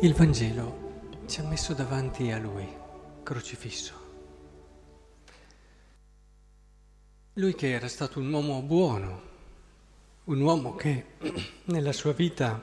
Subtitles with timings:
[0.00, 2.68] Il Vangelo ci ha messo davanti a lui,
[3.22, 3.94] crocifisso.
[7.32, 9.22] Lui che era stato un uomo buono,
[10.24, 11.04] un uomo che
[11.64, 12.62] nella sua vita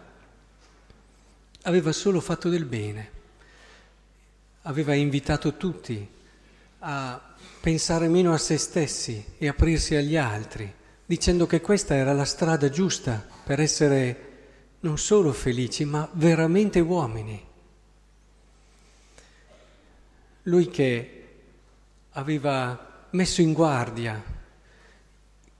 [1.63, 3.11] aveva solo fatto del bene,
[4.61, 6.07] aveva invitato tutti
[6.79, 10.71] a pensare meno a se stessi e aprirsi agli altri,
[11.03, 14.32] dicendo che questa era la strada giusta per essere
[14.83, 17.41] non solo felici, ma veramente uomini.
[20.43, 21.23] Lui che
[22.11, 24.21] aveva messo in guardia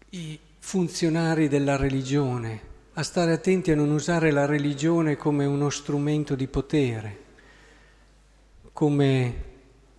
[0.09, 6.35] i funzionari della religione a stare attenti a non usare la religione come uno strumento
[6.35, 7.23] di potere,
[8.71, 9.43] come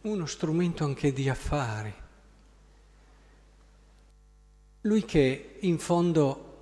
[0.02, 1.92] uno strumento anche di affari.
[4.82, 6.53] Lui che in fondo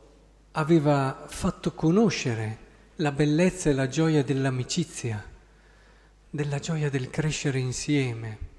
[0.53, 2.59] aveva fatto conoscere
[2.97, 5.25] la bellezza e la gioia dell'amicizia,
[6.29, 8.51] della gioia del crescere insieme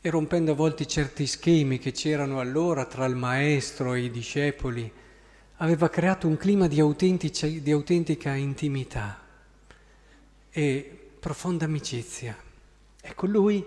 [0.00, 4.92] e rompendo a volte certi schemi che c'erano allora tra il maestro e i discepoli,
[5.56, 6.76] aveva creato un clima di,
[7.62, 9.22] di autentica intimità
[10.50, 12.36] e profonda amicizia.
[13.00, 13.64] Ecco, lui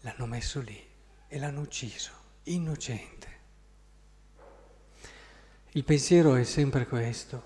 [0.00, 0.82] l'hanno messo lì
[1.28, 2.10] e l'hanno ucciso,
[2.44, 3.29] innocente.
[5.72, 7.42] Il pensiero è sempre questo,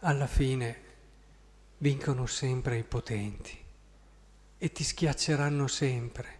[0.00, 0.84] alla fine
[1.78, 3.54] vincono sempre i potenti
[4.56, 6.38] e ti schiacceranno sempre,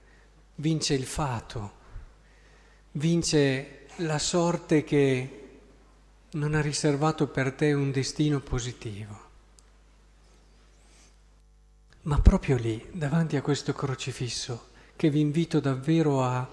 [0.55, 1.73] vince il fato,
[2.93, 5.59] vince la sorte che
[6.31, 9.25] non ha riservato per te un destino positivo.
[12.03, 16.49] Ma proprio lì, davanti a questo crocifisso, che vi invito davvero a,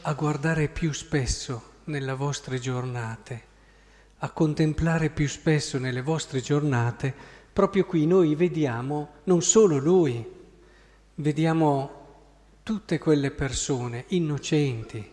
[0.00, 3.52] a guardare più spesso nelle vostre giornate,
[4.24, 7.14] a contemplare più spesso nelle vostre giornate,
[7.52, 10.26] proprio qui noi vediamo non solo Lui,
[11.16, 12.02] vediamo
[12.62, 15.12] tutte quelle persone innocenti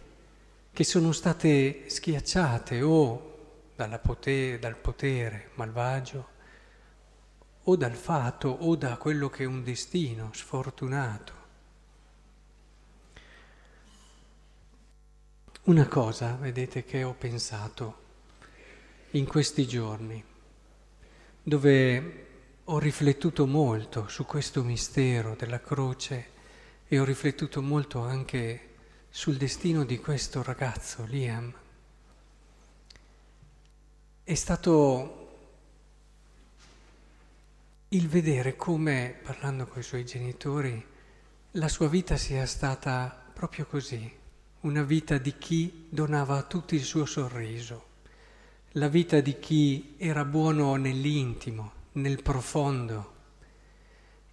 [0.72, 3.30] che sono state schiacciate o
[4.02, 6.28] potere, dal potere malvagio
[7.64, 11.34] o dal fato o da quello che è un destino sfortunato.
[15.64, 18.01] Una cosa, vedete, che ho pensato
[19.12, 20.24] in questi giorni,
[21.44, 22.28] dove
[22.64, 26.30] ho riflettuto molto su questo mistero della croce
[26.88, 28.70] e ho riflettuto molto anche
[29.10, 31.54] sul destino di questo ragazzo, Liam.
[34.24, 35.18] È stato
[37.90, 40.86] il vedere come, parlando con i suoi genitori,
[41.56, 44.10] la sua vita sia stata proprio così,
[44.62, 47.90] una vita di chi donava a tutti il suo sorriso
[48.76, 53.12] la vita di chi era buono nell'intimo, nel profondo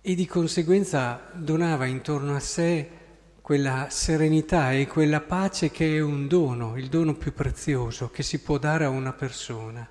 [0.01, 2.91] e di conseguenza donava intorno a sé
[3.43, 8.41] quella serenità e quella pace che è un dono, il dono più prezioso che si
[8.41, 9.89] può dare a una persona.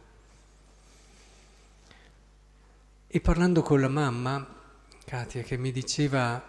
[3.08, 4.46] E parlando con la mamma,
[5.04, 6.42] Katia, che mi diceva,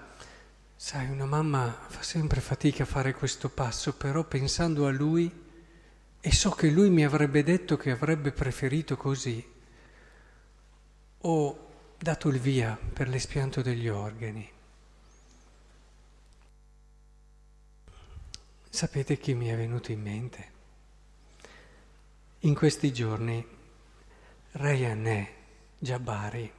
[0.76, 5.46] sai, una mamma fa sempre fatica a fare questo passo, però pensando a lui
[6.20, 9.56] e so che lui mi avrebbe detto che avrebbe preferito così,
[11.18, 14.50] ho dato il via per l'espianto degli organi.
[18.68, 20.56] Sapete chi mi è venuto in mente?
[22.40, 23.44] In questi giorni
[24.52, 25.34] Rayanè
[25.78, 26.52] Jabari,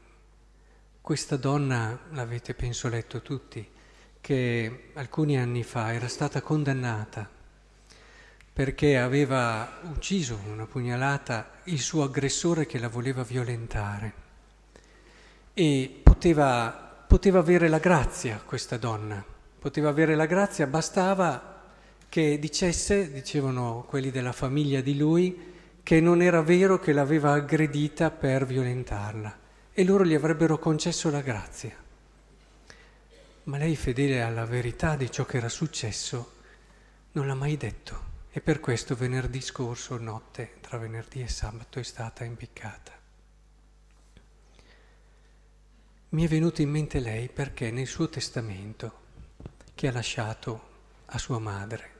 [1.02, 3.68] questa donna, l'avete penso letto tutti,
[4.22, 7.39] che alcuni anni fa era stata condannata
[8.59, 14.13] perché aveva ucciso una pugnalata il suo aggressore che la voleva violentare
[15.54, 19.24] e poteva, poteva avere la grazia questa donna,
[19.57, 21.62] poteva avere la grazia, bastava
[22.10, 28.12] che dicesse, dicevano quelli della famiglia di lui, che non era vero che l'aveva aggredita
[28.12, 29.38] per violentarla
[29.72, 31.74] e loro gli avrebbero concesso la grazia.
[33.44, 36.34] Ma lei, fedele alla verità di ciò che era successo,
[37.13, 38.18] non l'ha mai detto.
[38.39, 42.97] E per questo venerdì scorso, notte tra venerdì e sabato, è stata impiccata.
[46.12, 49.01] Mi è venuta in mente lei perché nel suo testamento,
[49.75, 50.69] che ha lasciato
[51.07, 51.91] a sua madre,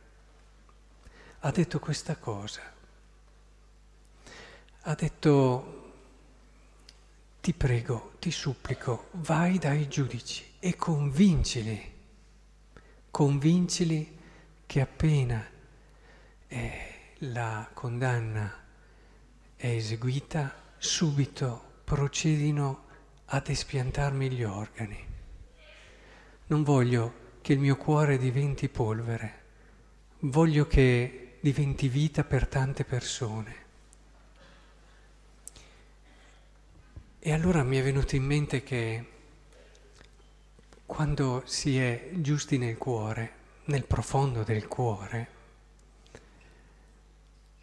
[1.40, 2.62] ha detto questa cosa.
[4.84, 5.92] Ha detto,
[7.42, 11.94] ti prego, ti supplico, vai dai giudici e convincili,
[13.12, 14.18] convincili
[14.66, 15.58] che appena
[16.50, 16.72] e
[17.20, 18.52] la condanna
[19.56, 22.86] è eseguita, subito procedino
[23.26, 25.06] ad espiantarmi gli organi.
[26.48, 29.42] Non voglio che il mio cuore diventi polvere,
[30.22, 33.56] voglio che diventi vita per tante persone.
[37.20, 39.06] E allora mi è venuto in mente che
[40.86, 43.34] quando si è giusti nel cuore,
[43.66, 45.38] nel profondo del cuore,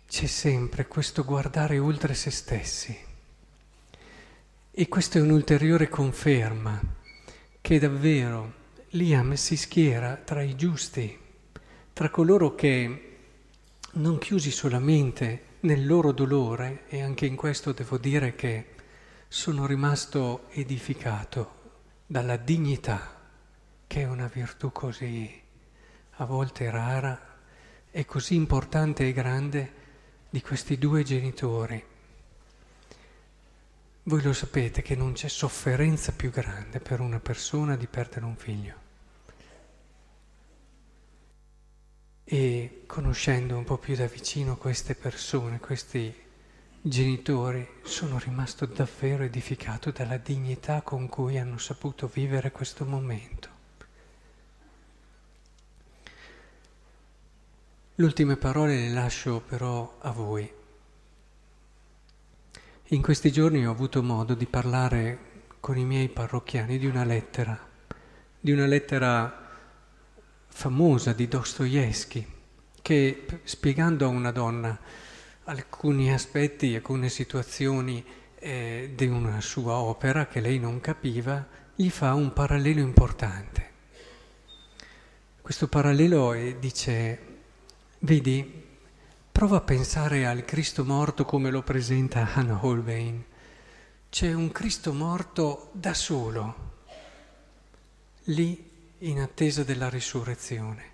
[0.08, 2.96] c'è sempre questo guardare oltre se stessi.
[4.70, 6.80] E questa è un'ulteriore conferma
[7.60, 11.18] che davvero Liam si schiera tra i giusti,
[11.92, 13.16] tra coloro che
[13.92, 18.74] non chiusi solamente nel loro dolore, e anche in questo devo dire che
[19.26, 21.54] sono rimasto edificato
[22.06, 23.18] dalla dignità,
[23.86, 25.42] che è una virtù così
[26.18, 27.38] a volte rara
[27.90, 29.75] e così importante e grande
[30.36, 31.82] di questi due genitori.
[34.02, 38.36] Voi lo sapete che non c'è sofferenza più grande per una persona di perdere un
[38.36, 38.74] figlio.
[42.22, 46.14] E conoscendo un po' più da vicino queste persone, questi
[46.82, 53.55] genitori, sono rimasto davvero edificato dalla dignità con cui hanno saputo vivere questo momento.
[57.98, 60.46] Le ultime parole le lascio però a voi.
[62.88, 65.18] In questi giorni ho avuto modo di parlare
[65.60, 67.58] con i miei parrocchiani di una lettera,
[68.38, 69.48] di una lettera
[70.46, 72.26] famosa di Dostoevsky,
[72.82, 74.78] che spiegando a una donna
[75.44, 78.04] alcuni aspetti, alcune situazioni
[78.38, 83.70] eh, di una sua opera che lei non capiva, gli fa un parallelo importante.
[85.40, 87.35] Questo parallelo eh, dice,
[88.06, 88.64] vedi,
[89.36, 93.22] Prova a pensare al Cristo morto come lo presenta Hannah Holbein.
[94.08, 96.54] C'è un Cristo morto da solo,
[98.24, 98.70] lì
[99.00, 100.84] in attesa della risurrezione.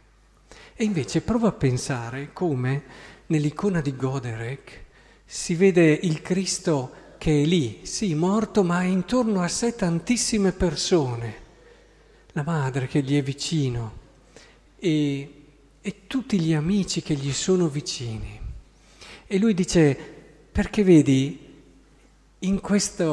[0.74, 2.82] E invece prova a pensare come
[3.26, 4.84] nell'icona di Goderek
[5.24, 10.50] si vede il Cristo che è lì, sì, morto, ma ha intorno a sé tantissime
[10.50, 11.34] persone,
[12.32, 14.00] la madre che gli è vicino
[14.80, 15.41] e
[15.82, 18.40] e tutti gli amici che gli sono vicini.
[19.26, 19.96] E lui dice,
[20.52, 21.38] perché vedi,
[22.38, 23.04] in queste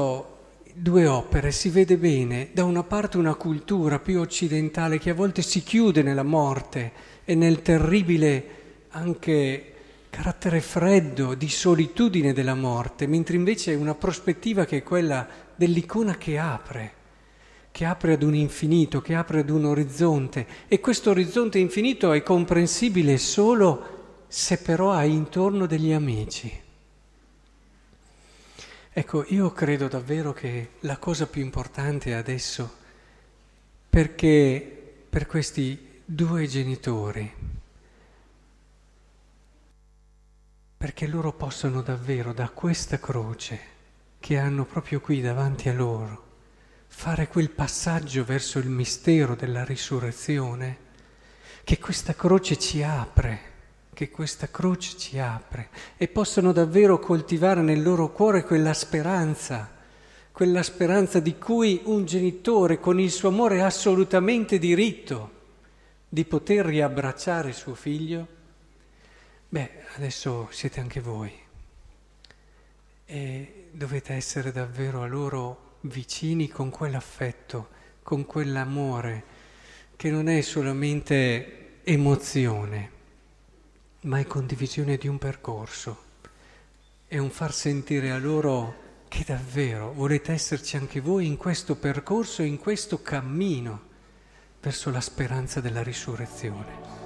[0.73, 5.41] due opere si vede bene da una parte una cultura più occidentale che a volte
[5.41, 6.91] si chiude nella morte
[7.25, 8.57] e nel terribile
[8.89, 9.73] anche
[10.09, 16.17] carattere freddo di solitudine della morte, mentre invece è una prospettiva che è quella dell'icona
[16.17, 16.97] che apre
[17.79, 22.21] che apre ad un infinito, che apre ad un orizzonte e questo orizzonte infinito è
[22.21, 26.61] comprensibile solo se però hai intorno degli amici.
[28.91, 32.69] Ecco, io credo davvero che la cosa più importante adesso,
[33.89, 37.33] perché per questi due genitori,
[40.75, 43.59] perché loro possano davvero da questa croce
[44.19, 46.27] che hanno proprio qui davanti a loro,
[46.91, 50.87] fare quel passaggio verso il mistero della risurrezione,
[51.63, 53.39] che questa croce ci apre,
[53.93, 59.71] che questa croce ci apre e possono davvero coltivare nel loro cuore quella speranza,
[60.31, 65.37] quella speranza di cui un genitore con il suo amore ha assolutamente diritto
[66.09, 68.27] di poter riabbracciare suo figlio.
[69.47, 71.31] Beh, adesso siete anche voi
[73.05, 77.69] e dovete essere davvero a loro vicini con quell'affetto,
[78.03, 79.23] con quell'amore
[79.95, 82.91] che non è solamente emozione,
[84.01, 86.03] ma è condivisione di un percorso,
[87.07, 92.43] è un far sentire a loro che davvero volete esserci anche voi in questo percorso,
[92.43, 93.87] in questo cammino
[94.61, 96.98] verso la speranza della risurrezione.